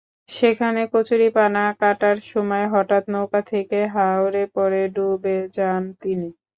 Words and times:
সেখানে 0.31 0.81
কচুরিপানা 0.93 1.63
কাটার 1.81 2.17
সময় 2.29 2.65
হঠাৎ 2.73 3.03
নৌকা 3.13 3.41
থেকে 3.51 3.79
হাওরে 3.95 4.43
পড়ে 4.55 4.81
ডুবে 4.95 5.37
যান 5.55 5.83
তিনি। 6.01 6.29